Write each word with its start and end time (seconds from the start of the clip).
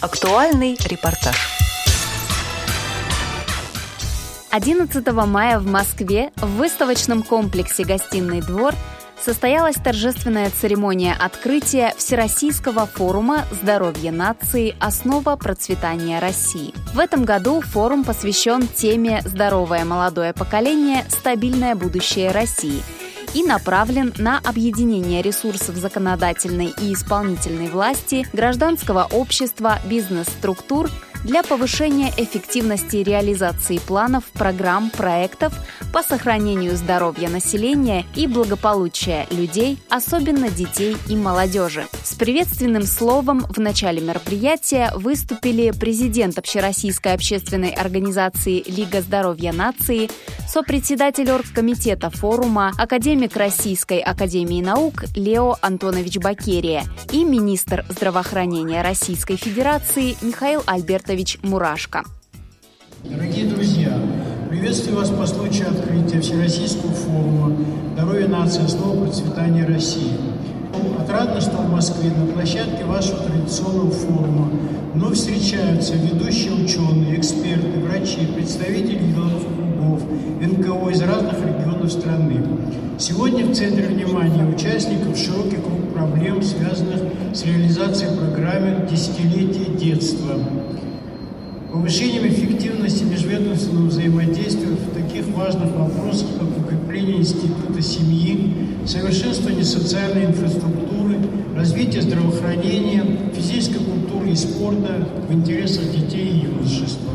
Актуальный 0.00 0.78
репортаж. 0.82 1.36
11 4.50 5.06
мая 5.26 5.58
в 5.58 5.66
Москве 5.66 6.32
в 6.36 6.56
выставочном 6.56 7.22
комплексе 7.22 7.84
«Гостиный 7.84 8.40
двор» 8.40 8.74
состоялась 9.22 9.76
торжественная 9.76 10.48
церемония 10.48 11.14
открытия 11.20 11.92
Всероссийского 11.98 12.86
форума 12.86 13.44
«Здоровье 13.50 14.10
нации. 14.10 14.74
Основа 14.80 15.36
процветания 15.36 16.18
России». 16.18 16.72
В 16.94 16.98
этом 16.98 17.26
году 17.26 17.60
форум 17.60 18.02
посвящен 18.02 18.66
теме 18.68 19.20
«Здоровое 19.26 19.84
молодое 19.84 20.32
поколение. 20.32 21.04
Стабильное 21.10 21.74
будущее 21.74 22.30
России», 22.30 22.82
и 23.34 23.42
направлен 23.42 24.12
на 24.18 24.38
объединение 24.38 25.22
ресурсов 25.22 25.76
законодательной 25.76 26.72
и 26.80 26.94
исполнительной 26.94 27.68
власти, 27.68 28.26
гражданского 28.32 29.08
общества, 29.10 29.78
бизнес-структур 29.84 30.90
для 31.24 31.42
повышения 31.42 32.12
эффективности 32.16 32.96
реализации 32.96 33.78
планов, 33.78 34.24
программ, 34.32 34.90
проектов 34.90 35.52
по 35.92 36.02
сохранению 36.02 36.76
здоровья 36.76 37.28
населения 37.28 38.04
и 38.14 38.26
благополучия 38.26 39.26
людей, 39.30 39.78
особенно 39.88 40.50
детей 40.50 40.96
и 41.08 41.16
молодежи. 41.16 41.86
С 42.04 42.14
приветственным 42.14 42.84
словом 42.84 43.40
в 43.48 43.58
начале 43.58 44.00
мероприятия 44.00 44.92
выступили 44.94 45.72
президент 45.72 46.38
Общероссийской 46.38 47.14
общественной 47.14 47.70
организации 47.70 48.62
Лига 48.66 49.00
здоровья 49.00 49.52
нации, 49.52 50.10
сопредседатель 50.48 51.30
оргкомитета 51.30 52.10
форума, 52.10 52.72
академик 52.76 53.36
Российской 53.36 54.00
академии 54.00 54.62
наук 54.62 55.04
Лео 55.14 55.56
Антонович 55.60 56.18
Бакерия 56.18 56.84
и 57.12 57.24
министр 57.24 57.84
здравоохранения 57.88 58.82
Российской 58.82 59.36
Федерации 59.36 60.16
Михаил 60.22 60.62
Альбертович 60.66 61.38
Мурашко. 61.42 62.04
Дорогие 63.04 63.46
друзья, 63.46 63.79
приветствую 64.60 64.98
вас 64.98 65.08
по 65.08 65.26
случаю 65.26 65.68
открытия 65.70 66.20
Всероссийского 66.20 66.92
форума 66.92 67.56
«Здоровье 67.94 68.28
нации. 68.28 68.62
Основа 68.62 69.06
процветания 69.06 69.64
России». 69.64 70.12
Отрадно, 70.98 71.40
что 71.40 71.56
в 71.56 71.70
Москве 71.70 72.10
на 72.10 72.26
площадке 72.26 72.84
вашего 72.84 73.20
традиционного 73.20 73.90
форума 73.90 74.50
вновь 74.92 75.14
встречаются 75.14 75.94
ведущие 75.94 76.52
ученые, 76.52 77.18
эксперты, 77.18 77.80
врачи, 77.80 78.26
представители 78.36 78.98
деловых 78.98 79.44
кругов, 79.44 80.02
НКО 80.42 80.90
из 80.90 81.00
разных 81.00 81.36
регионов 81.42 81.90
страны. 81.90 82.42
Сегодня 82.98 83.46
в 83.46 83.54
центре 83.54 83.86
внимания 83.86 84.44
участников 84.44 85.16
широкий 85.16 85.56
круг 85.56 85.94
проблем, 85.94 86.42
связанных 86.42 87.00
с 87.32 87.46
реализацией 87.46 88.14
программы 88.14 88.86
«Десятилетие 88.90 89.74
детства», 89.74 90.34
повышением 91.72 92.26
эффективности 92.26 93.04
межведомственного 93.04 93.86
взаимодействия 93.86 94.68
в 94.68 94.94
таких 94.94 95.26
важных 95.28 95.70
вопросах, 95.74 96.28
как 96.38 96.48
укрепление 96.58 97.18
института 97.18 97.80
семьи, 97.80 98.54
совершенствование 98.90 99.64
социальной 99.64 100.24
инфраструктуры, 100.24 101.16
развитие 101.56 102.02
здравоохранения, 102.02 103.04
физической 103.32 103.78
культуры 103.78 104.30
и 104.30 104.34
спорта 104.34 105.06
в 105.28 105.32
интересах 105.32 105.92
детей 105.92 106.26
и 106.26 106.46
юношества. 106.46 107.12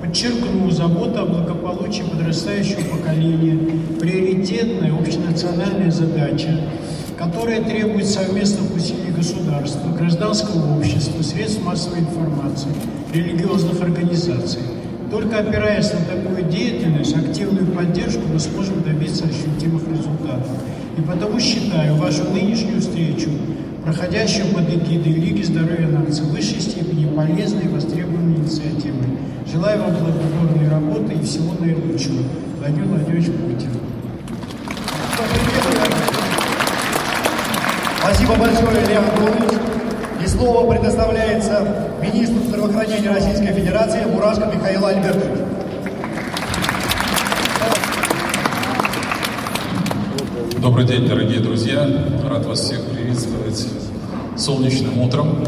Подчеркнула 0.00 0.72
забота 0.72 1.22
о 1.22 1.26
благополучии 1.26 2.04
подрастающего 2.04 2.96
поколения, 2.96 3.58
приоритетная 4.00 4.94
общенациональная 4.98 5.90
задача, 5.90 6.58
которая 7.18 7.62
требует 7.62 8.06
совместных 8.06 8.74
усилий 8.74 9.12
государства, 9.14 9.90
гражданского 9.90 10.78
общества, 10.78 11.22
средств 11.22 11.62
массовой 11.62 11.98
информации, 11.98 12.70
религиозных 13.12 13.78
организаций. 13.82 14.62
Только 15.10 15.38
опираясь 15.38 15.92
на 15.92 16.00
такую 16.00 16.44
деятельность, 16.50 17.14
активную 17.14 17.66
поддержку, 17.66 18.22
мы 18.32 18.40
сможем 18.40 18.82
добиться 18.82 19.24
ощутимых 19.24 19.82
результатов. 19.86 20.48
И 20.96 21.00
потому 21.00 21.40
считаю 21.40 21.96
вашу 21.96 22.24
нынешнюю 22.30 22.80
встречу, 22.80 23.30
проходящую 23.84 24.46
под 24.54 24.68
эгидой 24.68 25.12
Лиги 25.12 25.42
здоровья 25.42 25.88
нации, 25.88 26.22
в 26.22 26.30
высшей 26.30 26.60
степени 26.60 27.06
полезной 27.14 27.64
и 27.64 27.68
востребованной 27.68 28.36
инициативой. 28.36 29.18
Желаю 29.50 29.82
вам 29.82 29.96
плодотворной 29.96 30.68
работы 30.68 31.14
и 31.14 31.24
всего 31.24 31.54
наилучшего. 31.58 32.22
Владимир 32.58 32.86
Владимирович 32.86 33.26
Путин. 33.26 33.70
Спасибо 37.98 38.34
большое, 38.36 38.86
Лев 38.86 39.02
Антонович. 39.12 39.58
И 40.22 40.26
слово 40.26 40.70
предоставляется 40.72 41.66
министру 42.00 42.38
здравоохранения 42.48 43.10
Российской 43.10 43.52
Федерации 43.52 44.04
Мурашко 44.04 44.46
Михаилу 44.46 44.86
Альбертовичу. 44.86 45.43
Добрый 50.64 50.86
день, 50.86 51.06
дорогие 51.06 51.40
друзья. 51.40 51.86
Рад 52.26 52.46
вас 52.46 52.60
всех 52.60 52.80
приветствовать 52.86 53.68
солнечным 54.38 54.98
утром. 54.98 55.44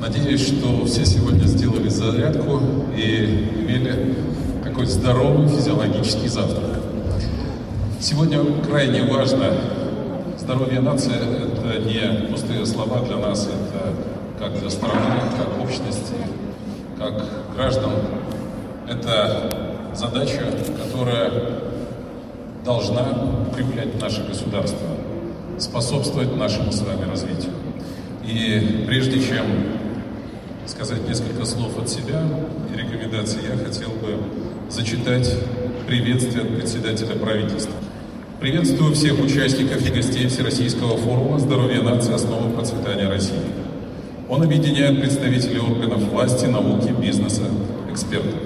Надеюсь, 0.00 0.46
что 0.46 0.86
все 0.86 1.04
сегодня 1.04 1.44
сделали 1.44 1.90
зарядку 1.90 2.58
и 2.96 3.50
имели 3.60 4.14
такой 4.64 4.86
здоровый 4.86 5.46
физиологический 5.46 6.28
завтрак. 6.28 6.80
Сегодня 8.00 8.38
крайне 8.66 9.02
важно 9.02 9.52
здоровье 10.38 10.80
нации– 10.80 11.12
это 11.12 11.78
не 11.86 12.28
пустые 12.28 12.64
слова 12.64 13.02
для 13.06 13.18
нас, 13.18 13.46
это 13.46 13.92
как 14.42 14.58
для 14.58 14.70
страны, 14.70 15.20
как 15.36 15.62
общности, 15.62 16.14
как 16.96 17.26
граждан. 17.54 17.90
Это 18.88 19.84
задача, 19.94 20.44
которая 20.82 21.59
должна 22.64 23.06
укреплять 23.50 24.00
наше 24.00 24.24
государство, 24.26 24.86
способствовать 25.58 26.36
нашему 26.36 26.72
с 26.72 26.80
вами 26.82 27.08
развитию. 27.08 27.52
И 28.24 28.84
прежде 28.86 29.20
чем 29.20 29.46
сказать 30.66 31.08
несколько 31.08 31.44
слов 31.44 31.78
от 31.78 31.88
себя 31.88 32.22
и 32.72 32.78
рекомендаций, 32.78 33.40
я 33.48 33.56
хотел 33.64 33.90
бы 33.90 34.18
зачитать 34.68 35.34
приветствие 35.86 36.42
от 36.42 36.56
председателя 36.56 37.16
правительства. 37.16 37.74
Приветствую 38.40 38.94
всех 38.94 39.18
участников 39.22 39.86
и 39.86 39.92
гостей 39.92 40.26
Всероссийского 40.28 40.96
форума 40.96 41.38
«Здоровье 41.38 41.82
нации. 41.82 42.14
Основы 42.14 42.50
процветания 42.54 43.08
России». 43.08 43.36
Он 44.28 44.42
объединяет 44.42 45.00
представителей 45.00 45.58
органов 45.58 46.04
власти, 46.04 46.46
науки, 46.46 46.94
бизнеса, 46.98 47.42
экспертов. 47.90 48.40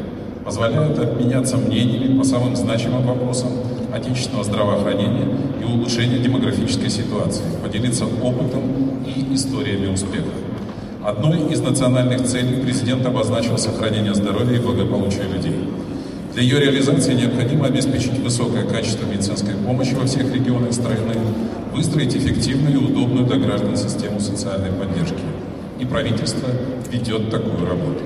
Позволяет 0.44 0.98
обменяться 0.98 1.58
мнениями 1.58 2.18
по 2.18 2.24
самым 2.24 2.56
значимым 2.56 3.06
вопросам 3.06 3.50
отечественного 3.94 4.44
здравоохранения 4.44 5.28
и 5.60 5.64
улучшения 5.64 6.18
демографической 6.18 6.90
ситуации, 6.90 7.44
поделиться 7.62 8.04
опытом 8.04 8.62
и 9.06 9.34
историями 9.34 9.92
успеха. 9.92 10.34
Одной 11.04 11.52
из 11.52 11.60
национальных 11.60 12.24
целей 12.24 12.62
президент 12.62 13.06
обозначил 13.06 13.58
сохранение 13.58 14.14
здоровья 14.14 14.56
и 14.56 14.60
благополучия 14.60 15.24
людей– 15.24 15.56
для 16.34 16.42
ее 16.42 16.58
реализации 16.58 17.14
необходимо 17.14 17.66
обеспечить 17.66 18.18
высокое 18.18 18.64
качество 18.64 19.06
медицинской 19.06 19.54
помощи 19.54 19.94
во 19.94 20.04
всех 20.04 20.34
регионах 20.34 20.72
страны, 20.72 21.14
выстроить 21.72 22.16
эффективную 22.16 22.74
и 22.74 22.76
удобную 22.76 23.24
для 23.24 23.36
граждан 23.36 23.76
систему 23.76 24.18
социальной 24.18 24.72
поддержки. 24.72 25.22
И 25.78 25.84
правительство 25.84 26.48
ведет 26.90 27.30
такую 27.30 27.64
работу. 27.64 28.00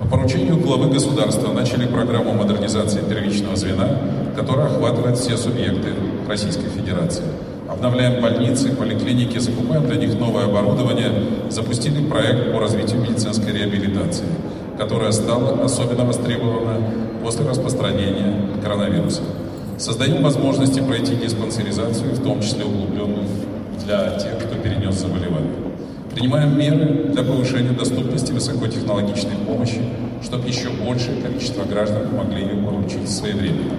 По 0.00 0.08
поручению 0.08 0.56
главы 0.56 0.92
государства 0.92 1.52
начали 1.52 1.86
программу 1.86 2.32
модернизации 2.32 3.02
первичного 3.08 3.54
звена, 3.54 4.00
которая 4.36 4.66
охватывает 4.66 5.18
все 5.18 5.36
субъекты 5.36 5.90
Российской 6.28 6.68
Федерации. 6.68 7.24
Обновляем 7.68 8.22
больницы, 8.22 8.74
поликлиники, 8.74 9.38
закупаем 9.38 9.86
для 9.86 9.96
них 9.96 10.18
новое 10.18 10.44
оборудование, 10.44 11.10
запустили 11.50 12.04
проект 12.04 12.52
по 12.52 12.60
развитию 12.60 13.00
медицинской 13.00 13.52
реабилитации– 13.52 14.26
которая 14.76 15.12
стала 15.12 15.64
особенно 15.64 16.04
востребована 16.04 16.82
после 17.22 17.46
распространения 17.46 18.34
коронавируса. 18.62 19.22
Создаем 19.78 20.22
возможности 20.22 20.80
пройти 20.80 21.16
диспансеризацию, 21.16 22.12
в 22.14 22.22
том 22.22 22.40
числе 22.40 22.64
углубленную 22.64 23.26
для 23.84 24.10
тех, 24.18 24.38
кто 24.38 24.54
перенес 24.56 24.94
заболевание. 24.94 25.52
Принимаем 26.14 26.56
меры 26.56 27.10
для 27.12 27.24
повышения 27.24 27.70
доступности 27.72 28.32
высокотехнологичной 28.32 29.36
помощи, 29.46 29.80
чтобы 30.22 30.46
еще 30.48 30.70
большее 30.70 31.20
количество 31.20 31.64
граждан 31.64 32.14
могли 32.14 32.42
ее 32.42 32.56
получить 32.56 33.08
своевременно. 33.08 33.74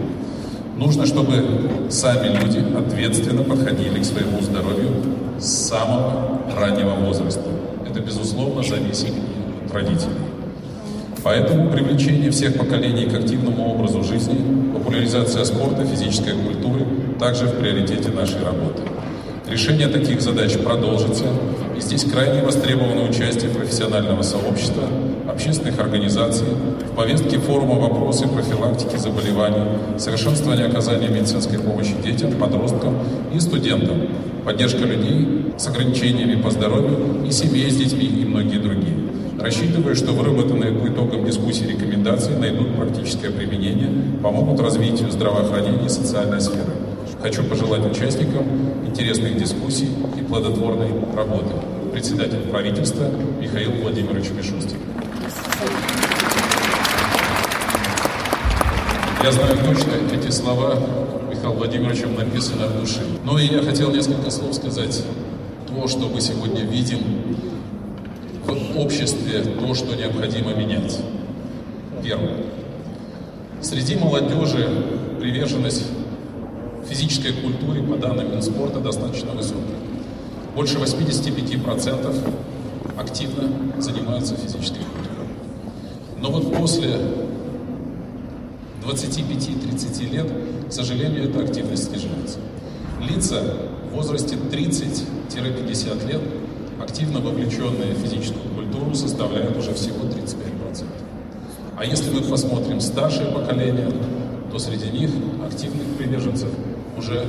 Нужно, 0.77 1.05
чтобы 1.05 1.89
сами 1.89 2.37
люди 2.37 2.61
ответственно 2.77 3.43
подходили 3.43 3.99
к 3.99 4.05
своему 4.05 4.41
здоровью 4.41 4.91
с 5.39 5.45
самого 5.45 6.41
раннего 6.53 6.95
возраста. 6.95 7.49
Это, 7.89 8.01
безусловно, 8.01 8.61
зависит 8.61 9.13
от 9.65 9.73
родителей. 9.73 10.15
Поэтому 11.23 11.71
привлечение 11.71 12.29
всех 12.29 12.57
поколений 12.57 13.05
к 13.05 13.13
активному 13.13 13.73
образу 13.73 14.03
жизни, 14.03 14.37
популяризация 14.73 15.45
спорта, 15.45 15.85
физической 15.85 16.33
культуры 16.33 16.85
также 17.19 17.45
в 17.45 17.57
приоритете 17.57 18.09
нашей 18.09 18.43
работы. 18.43 18.81
Решение 19.47 19.87
таких 19.87 20.21
задач 20.21 20.57
продолжится, 20.57 21.25
и 21.77 21.79
здесь 21.79 22.03
крайне 22.03 22.41
востребовано 22.41 23.07
участие 23.07 23.51
профессионального 23.51 24.23
сообщества, 24.23 24.83
общественных 25.29 25.79
организаций, 25.79 26.47
в 26.91 26.95
повестке 26.95 27.37
форума 27.37 27.75
вопросы 27.75 28.27
профилактики 28.27 28.97
заболеваний, 28.97 29.99
совершенствования 29.99 30.65
оказания 30.65 31.09
медицинской 31.09 31.59
помощи 31.59 31.93
детям, 32.03 32.31
подросткам 32.33 32.97
и 33.35 33.39
студентам, 33.39 34.07
поддержка 34.43 34.79
людей 34.79 35.53
с 35.59 35.67
ограничениями 35.67 36.41
по 36.41 36.49
здоровью 36.49 37.23
и 37.27 37.31
семей 37.31 37.69
с 37.69 37.75
детьми 37.75 38.05
и 38.05 38.25
многие 38.25 38.57
другие. 38.57 38.97
Рассчитываю, 39.39 39.95
что 39.95 40.13
выработанные 40.13 40.71
по 40.71 40.87
итогам 40.87 41.23
дискуссии 41.23 41.65
рекомендации 41.65 42.33
найдут 42.33 42.75
практическое 42.75 43.29
применение, 43.29 43.91
помогут 44.23 44.59
развитию 44.59 45.11
здравоохранения 45.11 45.85
и 45.85 45.89
социальной 45.89 46.41
сферы. 46.41 46.74
Хочу 47.25 47.43
пожелать 47.43 47.83
участникам 47.83 48.45
интересных 48.85 49.35
дискуссий 49.35 49.89
и 50.15 50.21
плодотворной 50.21 50.91
работы. 51.15 51.55
Председатель 51.91 52.41
правительства 52.51 53.09
Михаил 53.41 53.71
Владимирович 53.81 54.29
Мишустин. 54.29 54.77
Я 59.23 59.31
знаю 59.31 59.57
точно, 59.65 59.93
эти 60.13 60.29
слова 60.29 60.77
Михаилом 61.27 61.57
Владимировичем 61.57 62.13
написаны 62.13 62.61
от 62.61 62.79
души. 62.79 63.01
Но 63.23 63.39
и 63.39 63.47
я 63.47 63.63
хотел 63.63 63.89
несколько 63.89 64.29
слов 64.29 64.53
сказать. 64.53 65.03
То, 65.67 65.87
что 65.87 66.07
мы 66.07 66.21
сегодня 66.21 66.61
видим 66.61 66.99
в 68.45 68.77
обществе, 68.77 69.41
то, 69.41 69.73
что 69.73 69.95
необходимо 69.95 70.53
менять. 70.53 70.99
Первое. 72.03 72.43
Среди 73.63 73.95
молодежи 73.95 74.69
приверженность 75.19 75.85
физической 76.87 77.33
культуре, 77.33 77.81
по 77.81 77.97
данным 77.97 78.31
Минспорта, 78.31 78.79
достаточно 78.79 79.31
высокая. 79.31 79.77
Больше 80.55 80.77
85% 80.77 82.33
активно 82.97 83.81
занимаются 83.81 84.35
физической 84.35 84.83
культурой. 84.83 85.27
Но 86.21 86.31
вот 86.31 86.53
после 86.55 86.97
25-30 88.83 90.09
лет, 90.11 90.27
к 90.69 90.71
сожалению, 90.71 91.29
эта 91.29 91.41
активность 91.41 91.85
снижается. 91.89 92.39
Лица 93.01 93.41
в 93.91 93.95
возрасте 93.95 94.35
30-50 94.35 96.07
лет, 96.07 96.21
активно 96.81 97.19
вовлеченные 97.19 97.93
в 97.93 97.99
физическую 97.99 98.53
культуру, 98.55 98.93
составляют 98.95 99.57
уже 99.57 99.73
всего 99.73 100.05
35%. 100.05 100.85
А 101.77 101.83
если 101.83 102.11
мы 102.11 102.21
посмотрим 102.21 102.79
старшее 102.79 103.31
поколение, 103.31 103.91
то 104.55 104.59
среди 104.59 104.89
них 104.89 105.09
активных 105.45 105.97
приверженцев 105.97 106.47
уже 106.97 107.25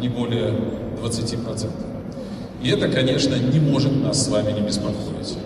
не 0.00 0.08
более 0.08 0.54
20%. 1.02 1.68
И 2.62 2.70
это, 2.70 2.86
конечно, 2.88 3.34
не 3.34 3.58
может 3.58 3.92
нас 4.00 4.24
с 4.24 4.28
вами 4.28 4.52
не 4.52 4.60
беспокоить. 4.60 5.36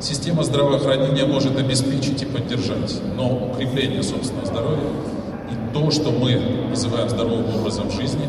Система 0.00 0.44
здравоохранения 0.44 1.26
может 1.26 1.58
обеспечить 1.58 2.22
и 2.22 2.24
поддержать, 2.24 3.02
но 3.18 3.50
укрепление 3.52 4.02
собственного 4.02 4.46
здоровья 4.46 4.88
и 5.50 5.74
то, 5.74 5.90
что 5.90 6.10
мы 6.10 6.40
называем 6.70 7.10
здоровым 7.10 7.54
образом 7.54 7.90
жизни, 7.90 8.26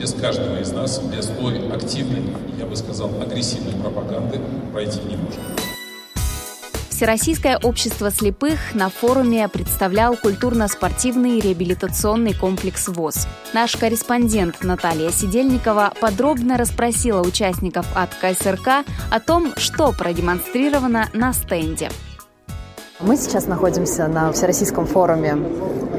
без 0.00 0.14
каждого 0.14 0.60
из 0.60 0.72
нас, 0.72 0.98
без 0.98 1.26
той 1.26 1.68
активной, 1.68 2.24
я 2.58 2.66
бы 2.66 2.74
сказал, 2.74 3.08
агрессивной 3.22 3.80
пропаганды 3.80 4.40
пройти 4.72 4.98
не 5.08 5.16
может. 5.16 5.73
Всероссийское 6.94 7.58
общество 7.60 8.08
слепых 8.12 8.72
на 8.72 8.88
форуме 8.88 9.48
представлял 9.48 10.16
культурно-спортивный 10.16 11.40
реабилитационный 11.40 12.34
комплекс 12.34 12.86
ВОЗ. 12.86 13.26
Наш 13.52 13.74
корреспондент 13.74 14.62
Наталья 14.62 15.10
Сидельникова 15.10 15.92
подробно 16.00 16.56
расспросила 16.56 17.20
участников 17.20 17.84
от 17.96 18.10
КСРК 18.14 18.86
о 19.10 19.18
том, 19.18 19.54
что 19.56 19.90
продемонстрировано 19.90 21.08
на 21.12 21.32
стенде. 21.32 21.90
Мы 23.00 23.16
сейчас 23.16 23.48
находимся 23.48 24.06
на 24.06 24.30
Всероссийском 24.30 24.86
форуме 24.86 25.36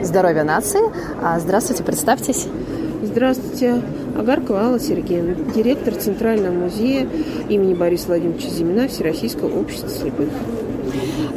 «Здоровье 0.01 0.43
нации». 0.43 0.79
А, 1.21 1.37
здравствуйте, 1.41 1.83
представьтесь. 1.83 2.47
Здравствуйте. 3.03 3.81
Агаркова 4.17 4.61
Алла 4.61 4.79
Сергеевна, 4.79 5.33
директор 5.53 5.93
Центрального 5.93 6.53
музея 6.53 7.05
имени 7.49 7.73
Бориса 7.73 8.07
Владимировича 8.07 8.47
Зимина 8.47 8.87
Всероссийского 8.87 9.59
общества 9.59 9.89
слепых. 9.89 10.29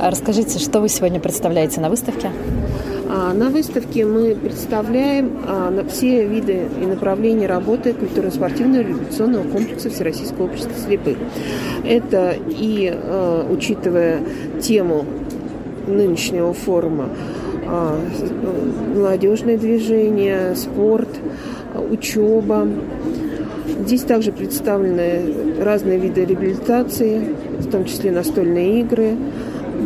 Расскажите, 0.00 0.58
что 0.58 0.80
вы 0.80 0.88
сегодня 0.88 1.20
представляете 1.20 1.80
на 1.80 1.88
выставке? 1.90 2.30
А 3.10 3.32
на 3.32 3.48
выставке 3.48 4.04
мы 4.04 4.34
представляем 4.34 5.38
а, 5.46 5.84
все 5.90 6.26
виды 6.26 6.68
и 6.80 6.84
направления 6.84 7.46
работы 7.46 7.94
культурно-спортивного 7.94 8.82
революционного 8.82 9.48
комплекса 9.48 9.88
Всероссийского 9.88 10.44
общества 10.44 10.74
слепых. 10.86 11.16
Это 11.86 12.36
и, 12.48 12.92
а, 12.92 13.46
учитывая 13.50 14.20
тему 14.60 15.06
нынешнего 15.86 16.52
форума, 16.52 17.08
молодежное 18.94 19.56
движение, 19.56 20.54
спорт, 20.54 21.08
учеба. 21.90 22.68
Здесь 23.80 24.02
также 24.02 24.32
представлены 24.32 25.62
разные 25.62 25.98
виды 25.98 26.24
реабилитации, 26.24 27.34
в 27.58 27.70
том 27.70 27.84
числе 27.84 28.10
настольные 28.10 28.80
игры, 28.80 29.16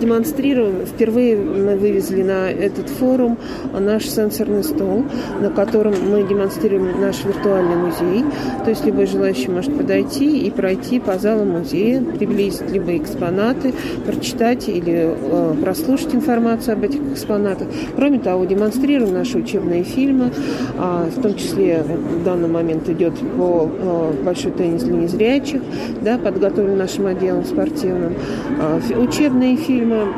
демонстрируем, 0.00 0.87
впервые 0.87 1.37
мы 1.37 1.77
вывезли 1.77 2.23
на 2.23 2.50
этот 2.50 2.89
форум 2.89 3.39
наш 3.79 4.09
сенсорный 4.09 4.65
стол, 4.65 5.05
на 5.41 5.50
котором 5.50 5.94
мы 6.11 6.23
демонстрируем 6.23 7.00
наш 7.00 7.25
виртуальный 7.25 7.77
музей. 7.77 8.25
То 8.65 8.71
есть 8.71 8.85
любой 8.85 9.06
желающий 9.06 9.50
может 9.50 9.77
подойти 9.77 10.47
и 10.47 10.50
пройти 10.50 11.00
по 11.00 11.19
залу 11.19 11.44
музея, 11.44 12.03
приблизить 12.03 12.71
любые 12.71 12.99
экспонаты, 12.99 13.75
прочитать 14.06 14.69
или 14.69 15.15
э, 15.15 15.55
прослушать 15.62 16.15
информацию 16.15 16.75
об 16.75 16.85
этих 16.85 17.00
экспонатах. 17.12 17.69
Кроме 17.97 18.19
того, 18.19 18.44
демонстрируем 18.44 19.12
наши 19.12 19.39
учебные 19.39 19.85
фильмы, 19.85 20.31
э, 20.79 21.11
в 21.17 21.23
том 21.23 21.35
числе 21.35 21.83
в 21.83 22.25
данный 22.25 22.49
момент 22.49 22.89
идет 22.89 23.15
по 23.37 23.69
э, 23.71 24.12
большой 24.25 24.53
теннис 24.53 24.83
для 24.83 24.94
незрячих, 24.94 25.62
да, 26.00 26.19
подготовлен 26.19 26.79
нашим 26.79 27.06
отделом 27.06 27.44
спортивным. 27.44 28.15
Э, 28.61 28.81
учебные 28.97 29.56
фильмы 29.56 29.81
фильмы 29.82 30.14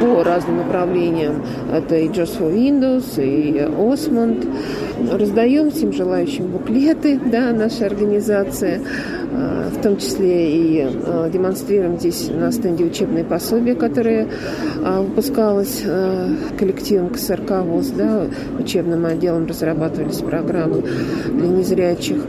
по 0.00 0.24
разным 0.24 0.58
направлениям. 0.58 1.42
Это 1.72 1.96
и 1.96 2.08
Just 2.08 2.38
for 2.38 2.52
Windows, 2.52 3.22
и 3.22 3.58
Осмонд. 3.60 4.44
Раздаем 5.12 5.70
всем 5.70 5.92
желающим 5.92 6.48
буклеты, 6.48 7.20
да, 7.26 7.52
наша 7.52 7.86
организация, 7.86 8.80
а, 9.32 9.70
в 9.70 9.80
том 9.80 9.96
числе 9.98 10.50
и 10.50 10.88
а, 11.06 11.30
демонстрируем 11.30 11.98
здесь 11.98 12.28
на 12.28 12.50
стенде 12.50 12.84
учебные 12.84 13.24
пособия, 13.24 13.76
которые 13.76 14.26
а, 14.82 15.02
выпускалось 15.02 15.84
коллективом 16.58 17.10
КСРК 17.10 17.62
ВОЗ, 17.62 17.90
да, 17.90 18.26
учебным 18.58 19.06
отделом 19.06 19.46
разрабатывались 19.46 20.18
программы 20.18 20.82
для 21.28 21.48
незрячих. 21.48 22.24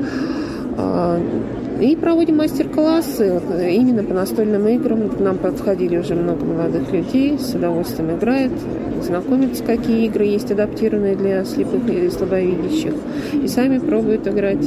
И 1.80 1.96
проводим 1.96 2.38
мастер-классы 2.38 3.42
именно 3.72 4.04
по 4.04 4.14
настольным 4.14 4.68
играм. 4.68 5.10
К 5.10 5.20
нам 5.20 5.38
подходили 5.38 5.98
уже 5.98 6.14
много 6.14 6.44
молодых 6.44 6.92
людей, 6.92 7.40
с 7.40 7.54
удовольствием 7.54 8.18
играют, 8.18 8.52
знакомятся, 9.02 9.64
какие 9.64 10.06
игры 10.08 10.26
есть 10.26 10.52
адаптированные 10.52 11.16
для 11.16 11.46
слепых 11.46 11.88
и 11.90 12.10
слабовидящих, 12.10 12.94
и 13.34 13.48
сами 13.48 13.80
пробуют 13.80 14.28
играть. 14.28 14.66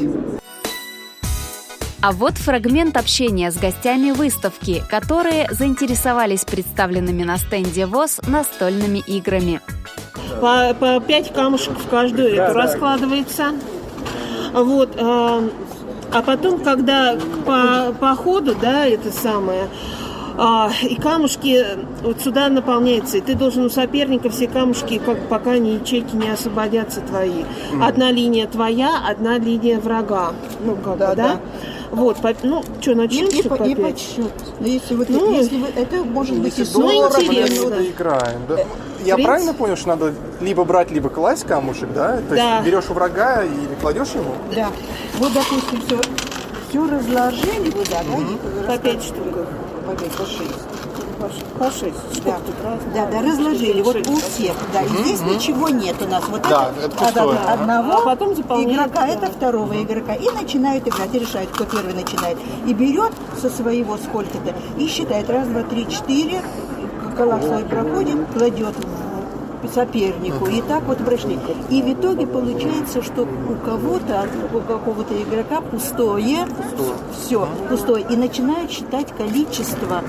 А 2.00 2.12
вот 2.12 2.32
фрагмент 2.32 2.96
общения 2.96 3.50
с 3.50 3.58
гостями 3.58 4.10
выставки, 4.10 4.82
которые 4.88 5.48
заинтересовались 5.52 6.44
представленными 6.44 7.24
на 7.24 7.36
стенде 7.36 7.84
ВОЗ 7.84 8.20
настольными 8.26 9.00
играми. 9.06 9.60
По, 10.40 10.74
по 10.74 10.98
пять 10.98 11.32
камушек 11.32 11.78
в 11.78 11.88
каждую 11.88 12.34
да, 12.34 12.44
эту 12.46 12.54
да. 12.54 12.62
раскладывается. 12.62 13.52
Вот, 14.52 14.96
а, 14.98 15.48
а 16.12 16.22
потом, 16.22 16.60
когда 16.60 17.16
по, 17.46 17.92
по 17.98 18.14
ходу, 18.14 18.54
да, 18.60 18.86
это 18.86 19.10
самое, 19.10 19.68
а, 20.36 20.70
и 20.82 20.96
камушки 20.96 21.64
вот 22.02 22.20
сюда 22.20 22.48
наполняются, 22.48 23.18
и 23.18 23.20
ты 23.20 23.34
должен 23.34 23.66
у 23.66 23.70
соперника 23.70 24.30
все 24.30 24.46
камушки, 24.46 25.00
как, 25.04 25.28
пока 25.28 25.58
ни 25.58 25.70
ячейки 25.70 26.16
не 26.16 26.28
освободятся 26.28 27.00
твои. 27.00 27.44
Одна 27.80 28.10
линия 28.10 28.46
твоя, 28.46 29.02
одна 29.06 29.38
линия 29.38 29.78
врага. 29.78 30.32
Ну, 30.64 30.76
как 30.76 30.98
да, 30.98 31.10
бы, 31.10 31.16
да? 31.16 31.28
да. 31.34 31.40
Вот, 31.92 32.22
по, 32.22 32.34
ну, 32.42 32.64
что, 32.80 32.94
начнем 32.94 33.28
не, 33.28 33.42
по, 33.42 33.62
не 33.62 33.76
подсчет. 33.76 34.32
Ну, 34.58 34.66
если 34.66 34.94
вы, 34.94 35.04
ну, 35.10 35.30
если 35.30 35.58
вы, 35.58 35.68
это 35.76 35.96
может 35.96 36.38
быть 36.38 36.58
и 36.58 36.64
здорово, 36.64 37.12
ну, 37.14 37.22
интересно. 37.22 37.74
играем, 37.82 38.40
да? 38.48 38.60
Э, 38.60 38.64
Я 39.04 39.14
принцип... 39.16 39.26
правильно 39.26 39.54
понял, 39.54 39.76
что 39.76 39.88
надо 39.88 40.14
либо 40.40 40.64
брать, 40.64 40.90
либо 40.90 41.10
класть 41.10 41.44
камушек, 41.44 41.90
да? 41.94 42.16
То 42.16 42.34
да. 42.34 42.54
есть 42.54 42.66
берешь 42.66 42.88
у 42.88 42.94
врага 42.94 43.44
и 43.44 43.80
кладешь 43.82 44.08
ему? 44.14 44.32
Да. 44.54 44.70
Вот, 45.18 45.34
допустим, 45.34 45.82
все, 45.86 46.00
все 46.70 46.88
разложили, 46.88 47.70
вот, 47.70 47.90
да, 47.90 48.00
угу. 48.10 48.66
по 48.66 48.78
пять 48.78 49.02
штук. 49.02 49.46
По 49.86 49.94
пять, 49.94 50.12
по 50.12 50.24
шесть. 50.24 50.71
По 51.58 51.70
6. 51.70 52.24
Да. 52.24 52.38
да, 52.94 53.06
да, 53.06 53.22
разложили. 53.22 53.82
Вот 53.82 53.96
у 53.96 54.16
всех. 54.16 54.54
Да, 54.72 54.82
и 54.82 54.88
здесь 54.88 55.20
ничего 55.20 55.68
нет 55.68 55.96
у 56.00 56.08
нас. 56.08 56.24
Вот 56.28 56.42
да, 56.42 56.70
это, 56.82 57.04
это 57.04 57.22
от 57.22 57.60
одного 57.60 57.92
а 57.92 58.04
потом 58.04 58.32
игрока, 58.32 59.06
это 59.06 59.26
второго 59.26 59.82
игрока. 59.82 60.14
И 60.14 60.28
начинают 60.30 60.86
играть, 60.86 61.14
и 61.14 61.18
решают, 61.18 61.50
кто 61.50 61.64
первый 61.64 61.94
начинает. 61.94 62.38
И 62.66 62.74
берет 62.74 63.12
со 63.40 63.50
своего 63.50 63.96
сколько-то 63.98 64.54
и 64.78 64.86
считает. 64.88 65.28
Раз, 65.30 65.46
два, 65.48 65.62
три, 65.62 65.88
четыре. 65.88 66.42
Колок 67.16 67.42
свой 67.42 67.64
проходит, 67.64 68.16
кладет 68.34 68.74
в 69.62 69.72
сопернику. 69.72 70.46
И 70.46 70.60
так 70.62 70.82
вот 70.84 70.98
прошли. 70.98 71.38
И 71.70 71.82
в 71.82 71.92
итоге 71.92 72.26
получается, 72.26 73.02
что 73.02 73.22
у 73.22 73.54
кого-то, 73.64 74.26
у 74.52 74.60
какого-то 74.60 75.14
игрока 75.22 75.60
пустое, 75.60 76.46
пустое. 76.46 76.96
все, 77.12 77.48
пустое. 77.68 78.06
И 78.08 78.16
начинают 78.16 78.70
считать 78.70 79.08
количество 79.16 80.02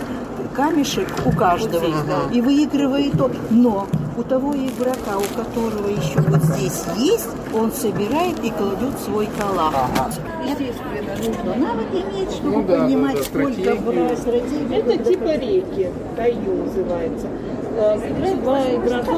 камешек 0.54 1.08
у 1.26 1.32
каждого. 1.32 1.86
И 2.32 2.42
выигрывает 2.42 3.18
тот. 3.18 3.32
Но 3.50 3.88
у 4.18 4.24
того 4.24 4.54
игрока, 4.54 5.18
у 5.18 5.36
которого 5.36 5.88
еще 5.88 6.20
вот 6.22 6.42
здесь 6.44 6.84
есть, 6.98 7.30
он 7.54 7.72
собирает 7.72 8.44
и 8.44 8.52
кладет 8.52 9.00
свой 9.04 9.28
коллаж. 9.40 9.74
Ага. 9.74 10.12
Естественно, 10.44 11.16
нужно 11.18 11.68
навык 11.68 11.88
иметь, 11.92 12.32
чтобы 12.32 12.58
ну, 12.58 12.64
да, 12.64 12.84
понимать, 12.84 13.18
да, 13.18 13.24
сколько 13.24 13.76
брать 13.76 14.20
стратегии. 14.20 14.78
Это 14.78 15.04
типа 15.04 15.36
реки, 15.36 15.90
таю 16.16 16.64
называется. 16.66 17.28
Играет 17.74 18.44
два 18.44 18.60
игрока. 18.60 19.14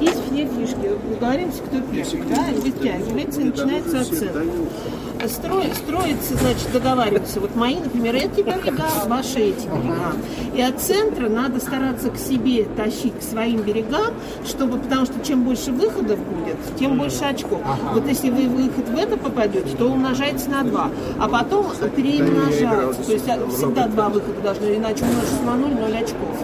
Есть 0.00 0.22
все 0.30 0.46
фишки. 0.46 0.90
Договоримся, 1.10 1.62
кто 1.62 1.80
пишет, 1.80 2.28
да, 2.28 2.44
вытягивается 2.60 3.40
и 3.40 3.44
начинается 3.44 4.00
оценка 4.00 4.42
строить, 5.28 5.74
строится, 5.74 6.34
значит, 6.36 6.72
договариваться. 6.72 7.40
Вот 7.40 7.54
мои, 7.54 7.76
например, 7.76 8.16
эти 8.16 8.40
берега, 8.40 8.84
ваши 9.06 9.40
эти 9.40 9.66
берега. 9.66 10.16
И 10.54 10.60
от 10.60 10.80
центра 10.80 11.28
надо 11.28 11.60
стараться 11.60 12.10
к 12.10 12.16
себе 12.16 12.64
тащить, 12.76 13.18
к 13.18 13.22
своим 13.22 13.62
берегам, 13.62 14.14
чтобы, 14.46 14.78
потому 14.78 15.06
что 15.06 15.24
чем 15.24 15.44
больше 15.44 15.72
выходов 15.72 16.18
будет, 16.18 16.56
тем 16.78 16.98
больше 16.98 17.24
очков. 17.24 17.60
Вот 17.92 18.06
если 18.06 18.30
вы 18.30 18.48
выход 18.48 18.88
в 18.88 18.96
это 18.96 19.16
попадете, 19.16 19.76
то 19.76 19.86
умножается 19.86 20.50
на 20.50 20.62
два. 20.62 20.90
А 21.18 21.28
потом 21.28 21.66
перемножается. 21.96 23.02
То 23.02 23.12
есть 23.12 23.28
а, 23.28 23.48
всегда 23.48 23.86
два 23.86 24.08
выхода 24.08 24.40
должны, 24.42 24.76
иначе 24.76 25.04
умножить 25.04 25.42
на 25.44 25.56
ноль, 25.56 25.74
ноль 25.74 26.02
очков. 26.02 26.38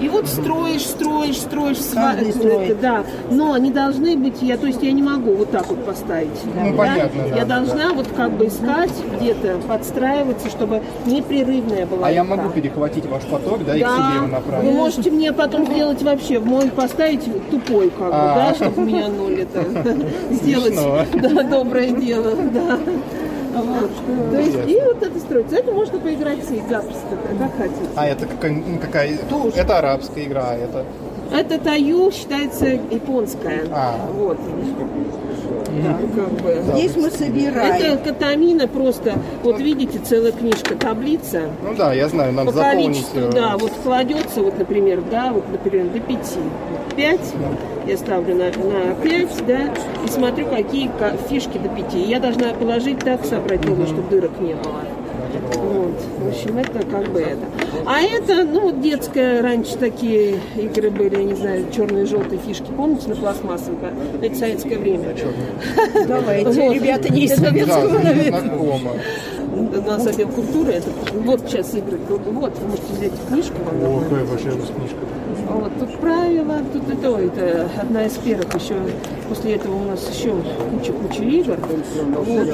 И 0.00 0.08
вот 0.08 0.26
строишь, 0.28 0.86
строишь, 0.86 1.38
строишь, 1.38 1.78
Каждый 1.92 2.32
строит. 2.32 2.80
да. 2.80 3.04
Но 3.30 3.52
они 3.52 3.70
должны 3.70 4.16
быть, 4.16 4.40
я, 4.42 4.56
то 4.56 4.66
есть 4.66 4.82
я 4.82 4.92
не 4.92 5.02
могу 5.02 5.34
вот 5.34 5.50
так 5.50 5.66
вот 5.68 5.84
поставить. 5.84 6.28
Ну, 6.44 6.70
да? 6.72 6.76
понятно, 6.76 7.22
да. 7.28 7.36
Я 7.36 7.44
должна 7.44 7.88
да. 7.88 7.94
вот 7.94 8.06
как 8.16 8.32
бы 8.32 8.46
искать 8.46 8.92
где-то, 9.18 9.58
подстраиваться, 9.68 10.48
чтобы 10.48 10.82
непрерывная 11.06 11.86
была. 11.86 12.06
А 12.06 12.10
я 12.10 12.24
могу 12.24 12.48
перехватить 12.50 13.06
ваш 13.06 13.24
поток, 13.24 13.64
да, 13.64 13.76
и 13.76 13.80
да. 13.80 13.86
к 13.86 13.90
себе 13.90 14.16
его 14.16 14.26
направить? 14.26 14.64
Вы 14.64 14.72
можете 14.72 15.10
мне 15.10 15.32
потом 15.32 15.66
сделать 15.66 16.02
вообще, 16.02 16.38
мой 16.38 16.68
поставить 16.70 17.24
тупой, 17.50 17.90
как 17.90 18.06
бы, 18.06 18.12
да, 18.12 18.54
чтобы 18.54 18.82
у 18.82 18.84
меня 18.84 19.08
ноль 19.08 19.40
это 19.40 19.64
сделать. 20.30 20.74
Да, 21.14 21.42
доброе 21.42 21.90
дело, 21.90 22.32
да. 22.52 22.78
То 24.30 24.38
есть 24.40 24.68
и 24.68 24.80
вот 24.80 25.02
это 25.02 25.18
строится. 25.18 25.56
Это 25.56 25.72
можно 25.72 25.98
поиграть 25.98 26.44
запросто, 26.44 27.18
как 27.38 27.56
хотите. 27.56 27.90
А 27.96 28.06
это 28.06 28.26
какая, 28.26 29.18
ну, 29.30 29.48
это 29.48 29.78
арабская 29.78 30.24
игра, 30.24 30.50
а 30.50 30.54
это 30.56 30.84
это 31.32 31.58
таю 31.58 32.10
считается 32.10 32.66
японская. 32.66 33.64
А. 33.70 33.96
Вот. 34.12 34.38
Да, 35.82 35.98
как 36.14 36.30
бы. 36.42 36.62
Здесь 36.72 36.96
мы 36.96 37.10
собираем. 37.10 37.74
Это 37.74 37.96
катамина 37.98 38.66
просто, 38.66 39.14
вот 39.42 39.60
видите, 39.60 39.98
целая 39.98 40.32
книжка, 40.32 40.74
таблица. 40.74 41.42
Ну 41.62 41.74
да, 41.74 41.92
я 41.92 42.08
знаю, 42.08 42.32
надо 42.32 42.52
по 42.52 42.58
количеству, 42.58 43.20
э, 43.20 43.32
да, 43.32 43.56
вот 43.56 43.72
кладется, 43.82 44.42
вот, 44.42 44.58
например, 44.58 45.02
да, 45.10 45.32
вот, 45.32 45.44
например, 45.50 45.86
до 45.92 46.00
пяти. 46.00 46.40
Пять, 46.96 47.32
я 47.86 47.96
ставлю 47.96 48.34
на, 48.34 48.44
на 48.46 48.94
пять, 49.02 49.46
да, 49.46 49.72
и 50.04 50.08
смотрю, 50.08 50.46
какие 50.46 50.90
фишки 51.28 51.58
до 51.58 51.68
пяти. 51.68 52.00
Я 52.00 52.18
должна 52.18 52.52
положить 52.54 52.98
так, 53.00 53.24
собрать 53.24 53.64
ровно, 53.64 53.86
чтобы 53.86 54.10
дырок 54.10 54.40
не 54.40 54.54
было. 54.54 54.82
Вот. 55.54 55.94
В 56.18 56.28
общем, 56.28 56.58
это 56.58 56.84
как 56.86 57.08
бы 57.12 57.20
это. 57.20 57.46
А 57.90 58.02
это, 58.02 58.44
ну, 58.44 58.70
детская, 58.70 59.40
раньше 59.40 59.78
такие 59.78 60.38
игры 60.56 60.90
были, 60.90 61.16
я 61.16 61.24
не 61.24 61.34
знаю, 61.34 61.64
черные 61.74 62.04
и 62.04 62.06
желтые 62.06 62.38
фишки. 62.38 62.66
Помните, 62.76 63.08
на 63.08 63.16
пластмассовых? 63.16 63.78
Это 64.20 64.34
советское 64.36 64.76
время. 64.76 65.16
Давайте, 66.06 66.68
ребята, 66.68 67.10
не 67.10 67.24
из 67.24 67.34
советского, 67.34 67.98
наверное. 67.98 68.58
У 69.56 69.80
нас 69.86 70.06
отдел 70.06 70.28
культуры, 70.28 70.72
это 70.72 70.90
вот 71.14 71.40
сейчас 71.48 71.74
игры. 71.74 71.98
Вот, 72.10 72.20
вы 72.26 72.32
можете 72.68 72.92
взять 72.92 73.12
книжку. 73.26 73.56
О, 73.82 74.02
какая 74.02 74.24
большая 74.26 74.52
у 74.52 74.58
вас 74.58 74.68
книжка. 74.68 74.98
Вот, 75.48 75.72
тут 75.80 75.98
правила, 75.98 76.58
тут 76.70 76.82
это, 76.90 77.16
это 77.16 77.70
одна 77.80 78.04
из 78.04 78.12
первых 78.18 78.54
еще. 78.54 78.74
После 79.30 79.54
этого 79.54 79.76
у 79.76 79.84
нас 79.86 80.06
еще 80.14 80.34
куча-куча 80.70 81.22
игр. 81.22 81.56
Вот. 82.04 82.48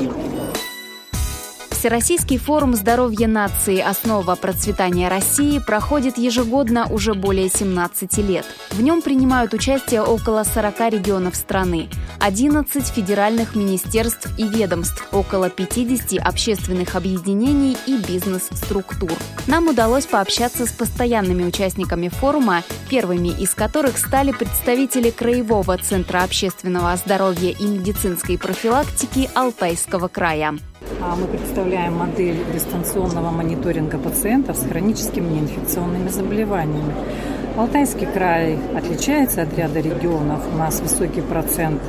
Всероссийский 1.84 2.38
форум 2.38 2.74
здоровья 2.76 3.28
нации 3.28 3.78
«Основа 3.78 4.36
процветания 4.36 5.08
России» 5.08 5.58
проходит 5.58 6.16
ежегодно 6.16 6.86
уже 6.90 7.12
более 7.12 7.50
17 7.50 8.16
лет. 8.26 8.46
В 8.70 8.80
нем 8.80 9.02
принимают 9.02 9.52
участие 9.52 10.00
около 10.00 10.44
40 10.44 10.80
регионов 10.92 11.36
страны, 11.36 11.90
11 12.24 12.86
федеральных 12.86 13.54
министерств 13.54 14.30
и 14.38 14.48
ведомств, 14.48 15.06
около 15.12 15.50
50 15.50 16.18
общественных 16.26 16.96
объединений 16.96 17.76
и 17.86 17.98
бизнес-структур. 17.98 19.12
Нам 19.46 19.68
удалось 19.68 20.06
пообщаться 20.06 20.64
с 20.64 20.70
постоянными 20.72 21.44
участниками 21.44 22.08
форума, 22.08 22.62
первыми 22.88 23.28
из 23.28 23.52
которых 23.52 23.98
стали 23.98 24.32
представители 24.32 25.10
Краевого 25.10 25.76
центра 25.76 26.22
общественного 26.22 26.96
здоровья 26.96 27.50
и 27.50 27.66
медицинской 27.66 28.38
профилактики 28.38 29.28
Алтайского 29.34 30.08
края. 30.08 30.54
А 31.02 31.16
мы 31.16 31.26
представляем 31.26 31.94
модель 31.96 32.38
дистанционного 32.54 33.30
мониторинга 33.32 33.98
пациентов 33.98 34.56
с 34.56 34.66
хроническими 34.66 35.28
неинфекционными 35.28 36.08
заболеваниями. 36.08 36.94
Алтайский 37.56 38.06
край 38.06 38.58
отличается 38.76 39.42
от 39.42 39.56
ряда 39.56 39.78
регионов. 39.78 40.40
У 40.52 40.56
нас 40.56 40.80
высокий 40.80 41.20
процент 41.20 41.80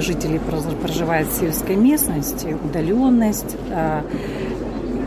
жителей 0.00 0.38
проживает 0.38 1.28
в 1.28 1.32
сельской 1.32 1.76
местности, 1.76 2.56
удаленность, 2.62 3.56
а, 3.70 4.04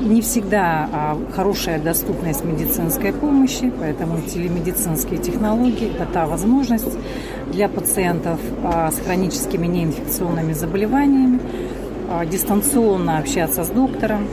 не 0.01 0.21
всегда 0.21 1.17
хорошая 1.33 1.77
доступность 1.77 2.45
медицинской 2.45 3.11
помощи, 3.11 3.71
поэтому 3.79 4.21
телемедицинские 4.21 5.19
технологии– 5.19 5.91
это 5.95 6.05
та 6.05 6.25
возможность 6.25 6.97
для 7.51 7.67
пациентов 7.67 8.39
с 8.63 8.97
хроническими 9.05 9.67
неинфекционными 9.67 10.53
заболеваниями, 10.53 11.41
а, 12.11 12.25
дистанционно 12.25 13.19
общаться 13.19 13.63
с 13.63 13.69
доктором, 13.69 14.27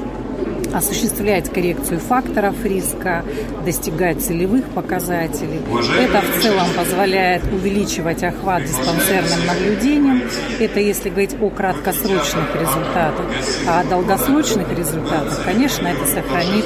осуществлять 0.76 1.50
коррекцию 1.50 2.00
факторов 2.00 2.54
риска, 2.64 3.24
достигать 3.64 4.22
целевых 4.22 4.64
показателей. 4.66 5.60
Это 5.98 6.20
в 6.20 6.42
целом 6.42 6.66
позволяет 6.76 7.42
увеличивать 7.52 8.22
охват 8.22 8.64
диспансерным 8.64 9.46
наблюдением. 9.46 10.22
Это 10.60 10.80
если 10.80 11.08
говорить 11.08 11.36
о 11.40 11.50
краткосрочных 11.50 12.54
результатах. 12.54 13.26
А 13.68 13.80
о 13.80 13.84
долгосрочных 13.84 14.70
результатах, 14.76 15.44
конечно, 15.44 15.86
это 15.88 16.06
сохранит 16.06 16.64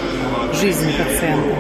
жизнь 0.61 0.89
пациента. 0.99 1.57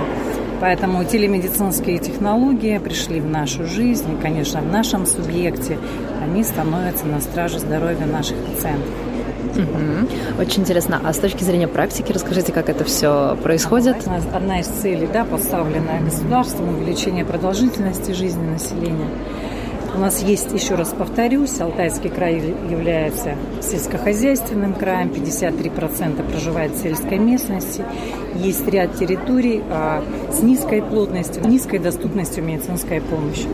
Поэтому 0.60 1.04
телемедицинские 1.04 1.98
технологии 1.98 2.76
пришли 2.78 3.20
в 3.20 3.26
нашу 3.26 3.64
жизнь, 3.66 4.12
и, 4.12 4.20
конечно, 4.20 4.60
в 4.60 4.66
нашем 4.66 5.06
субъекте 5.06 5.78
они 6.22 6.44
становятся 6.44 7.06
на 7.06 7.20
страже 7.20 7.58
здоровья 7.58 8.04
наших 8.04 8.36
пациентов. 8.36 8.90
Очень 10.38 10.62
интересно. 10.62 11.00
А 11.02 11.12
с 11.12 11.18
точки 11.18 11.44
зрения 11.44 11.68
практики, 11.68 12.12
расскажите, 12.12 12.52
как 12.52 12.68
это 12.68 12.84
все 12.84 13.36
происходит? 13.42 13.96
Одна, 13.98 14.20
одна 14.32 14.60
из 14.60 14.66
целей, 14.66 15.08
да, 15.12 15.24
поставленная 15.24 16.00
государством, 16.00 16.76
увеличение 16.76 17.24
продолжительности 17.24 18.12
жизни 18.12 18.46
населения. 18.46 19.08
У 19.92 19.98
нас 19.98 20.22
есть, 20.22 20.52
еще 20.52 20.76
раз 20.76 20.94
повторюсь, 20.96 21.60
Алтайский 21.60 22.10
край 22.10 22.36
является 22.70 23.34
сельскохозяйственным 23.60 24.72
краем, 24.72 25.08
53% 25.08 26.30
проживает 26.30 26.72
в 26.72 26.80
сельской 26.80 27.18
местности. 27.18 27.84
Есть 28.36 28.66
ряд 28.68 28.96
территорий 28.96 29.62
а, 29.68 30.02
с 30.32 30.42
низкой 30.42 30.80
плотностью, 30.80 31.46
низкой 31.46 31.80
доступностью 31.80 32.44
медицинской 32.44 33.00
помощи. 33.00 33.48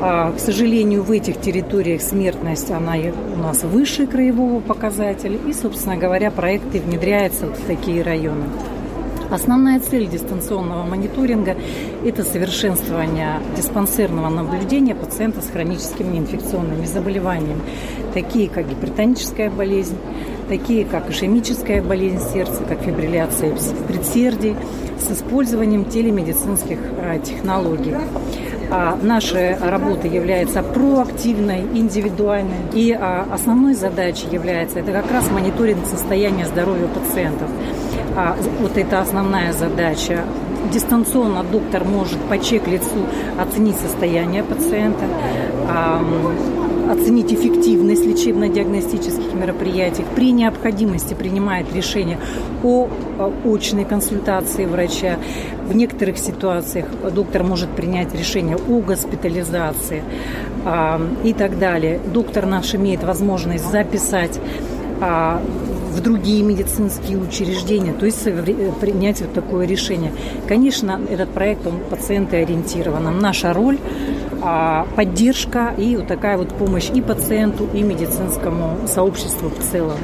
А, 0.00 0.32
к 0.32 0.38
сожалению, 0.38 1.02
в 1.02 1.10
этих 1.10 1.40
территориях 1.40 2.02
смертность, 2.02 2.70
она 2.70 2.94
у 3.34 3.38
нас 3.38 3.62
выше 3.62 4.06
краевого 4.06 4.60
показателя. 4.60 5.38
И, 5.46 5.52
собственно 5.52 5.96
говоря, 5.96 6.30
проекты 6.30 6.80
внедряются 6.80 7.46
вот 7.46 7.56
в 7.56 7.66
такие 7.66 8.02
районы. 8.02 8.44
Основная 9.30 9.80
цель 9.80 10.06
дистанционного 10.06 10.84
мониторинга– 10.84 11.56
это 12.04 12.22
совершенствование 12.22 13.40
диспансерного 13.56 14.28
наблюдения 14.28 14.94
пациента 14.94 15.42
с 15.42 15.50
хроническими 15.50 16.12
неинфекционными 16.12 16.86
заболеваниями, 16.86 17.60
такие 18.14 18.48
как 18.48 18.68
гипертоническая 18.68 19.50
болезнь, 19.50 19.96
такие 20.48 20.84
как 20.84 21.10
ишемическая 21.10 21.82
болезнь 21.82 22.20
сердца, 22.32 22.62
как 22.68 22.82
фибрилляция 22.82 23.56
предсердий, 23.88 24.54
с 25.00 25.10
использованием 25.10 25.84
телемедицинских 25.84 26.78
э, 26.98 27.18
технологий. 27.24 27.94
А 28.70 28.98
наша 29.00 29.56
работа 29.60 30.08
является 30.08 30.62
проактивной, 30.62 31.62
индивидуальной. 31.74 32.58
И 32.72 32.92
а, 32.92 33.26
основной 33.32 33.74
задачей 33.74 34.26
является 34.30 34.80
это 34.80 34.92
как 34.92 35.10
раз 35.10 35.30
мониторинг 35.30 35.86
состояния 35.86 36.46
здоровья 36.46 36.88
пациентов. 36.88 37.48
А, 38.16 38.36
вот 38.60 38.76
это 38.76 39.00
основная 39.00 39.52
задача. 39.52 40.24
Дистанционно 40.72 41.44
доктор 41.44 41.84
может 41.84 42.18
по 42.28 42.38
чек-лицу 42.38 43.06
оценить 43.40 43.76
состояние 43.76 44.42
пациента, 44.42 45.04
оценить 46.90 47.32
эффективность 47.32 48.04
лечебно-диагностических 48.04 49.32
мероприятий, 49.34 50.04
при 50.16 50.32
необходимости 50.32 51.14
принимает 51.14 51.72
решение 51.72 52.18
о 52.64 52.88
очной 53.44 53.84
консультации 53.84 54.66
врача. 54.66 55.18
В 55.68 55.74
некоторых 55.74 56.18
ситуациях 56.18 56.86
доктор 57.12 57.42
может 57.42 57.70
принять 57.70 58.14
решение 58.14 58.56
о 58.56 58.80
госпитализации 58.80 60.02
и 61.24 61.32
так 61.32 61.58
далее. 61.58 62.00
Доктор 62.12 62.46
наш 62.46 62.74
имеет 62.74 63.02
возможность 63.02 63.70
записать 63.70 64.40
а, 65.00 65.42
в 65.90 66.00
другие 66.00 66.42
медицинские 66.42 67.18
учреждения, 67.18 67.92
то 67.92 68.06
есть 68.06 68.22
принять 68.80 69.20
вот 69.20 69.32
такое 69.34 69.66
решение. 69.66 70.12
Конечно, 70.48 71.00
этот 71.10 71.30
проект, 71.30 71.66
он 71.66 71.80
пациенты 71.90 72.36
ориентирован. 72.36 73.18
Наша 73.18 73.52
роль 73.52 73.78
а, 74.42 74.86
поддержка 74.96 75.74
и 75.76 75.96
вот 75.96 76.06
такая 76.06 76.38
вот 76.38 76.48
помощь 76.48 76.90
и 76.94 77.00
пациенту, 77.00 77.68
и 77.72 77.82
медицинскому 77.82 78.86
сообществу 78.86 79.50
в 79.50 79.58
целом. 79.70 79.98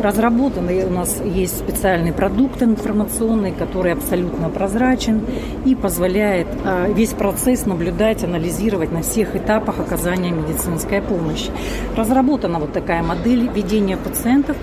Разработанный 0.00 0.84
у 0.84 0.90
нас 0.90 1.20
есть 1.24 1.58
специальный 1.58 2.12
продукт 2.12 2.62
информационный, 2.62 3.52
который 3.52 3.92
абсолютно 3.92 4.50
прозрачен 4.50 5.24
и 5.64 5.74
позволяет 5.74 6.46
а, 6.64 6.86
весь 6.88 7.10
процесс 7.10 7.64
наблюдать, 7.64 8.22
анализировать 8.22 8.92
на 8.92 9.00
всех 9.00 9.34
этапах 9.36 9.80
оказания 9.80 10.30
медицинской 10.30 11.00
помощи. 11.00 11.50
Разработана 11.96 12.58
вот 12.58 12.72
такая 12.72 13.02
модель 13.02 13.48
ведения 13.48 13.96
пациентов. 13.96 14.56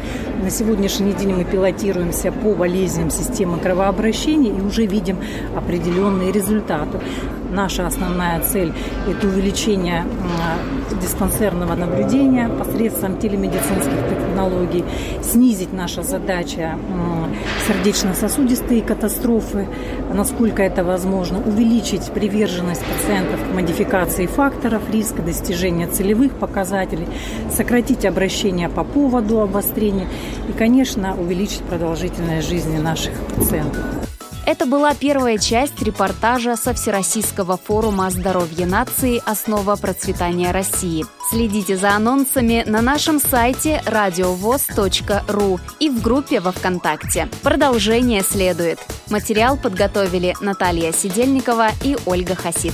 На 0.44 0.52
сегодняшний 0.52 1.13
день 1.13 1.34
мы 1.34 1.46
пилотируемся 1.46 2.32
по 2.32 2.54
болезням 2.54 3.10
системы 3.10 3.58
кровообращения 3.58 4.52
и 4.52 4.62
уже 4.62 4.86
видим 4.86 5.18
определенные 5.56 6.32
результаты. 6.32 7.00
Наша 7.53 7.86
основная 7.86 8.39
цель– 8.39 8.74
это 9.07 9.27
увеличение 9.27 10.05
диспансерного 11.00 11.75
наблюдения 11.75 12.50
посредством 12.50 13.19
телемедицинских 13.19 14.10
технологий, 14.10 14.83
снизить 15.22 15.72
наша 15.72 16.01
задача 16.01 16.79
сердечно-сосудистые 17.67 18.81
катастрофы, 18.81 19.67
насколько 20.12 20.63
это 20.63 20.83
возможно, 20.83 21.39
увеличить 21.39 22.12
приверженность 22.12 22.83
пациентов 22.83 23.39
к 23.48 23.53
модификации 23.53 24.25
факторов 24.25 24.81
риска 24.91 25.22
достижения 25.22 25.88
целевых 25.88 26.33
показателей, 26.33 27.07
сократить 27.51 28.03
обращение 28.03 28.67
по 28.67 28.83
поводу 28.83 29.41
обострения 29.41 30.07
и, 30.50 30.53
конечно, 30.53 31.15
увеличить 31.15 31.62
продолжительность 31.62 32.50
жизни 32.50 32.79
наших 32.79 33.13
пациентов. 33.36 34.12
Это 34.45 34.65
была 34.65 34.93
первая 34.93 35.38
часть 35.38 35.81
репортажа 35.81 36.57
со 36.57 36.73
Всероссийского 36.73 37.55
форума 37.55 38.09
здоровья 38.09 38.65
нации 38.65 39.21
«Основа 39.25 39.77
процветания 39.77 40.51
России». 40.51 41.05
Следите 41.29 41.77
за 41.77 41.95
анонсами 41.95 42.63
на 42.65 42.81
нашем 42.81 43.21
сайте 43.21 43.81
радиовоз.ру 43.85 45.59
и 45.79 45.89
в 45.89 46.01
группе 46.01 46.41
во 46.41 46.51
ВКонтакте. 46.51 47.29
Продолжение 47.41 48.21
следует. 48.21 48.79
Материал 49.09 49.55
подготовили 49.55 50.35
Наталья 50.41 50.91
Сидельникова 50.91 51.69
и 51.81 51.97
Ольга 52.05 52.35
Хасид. 52.35 52.73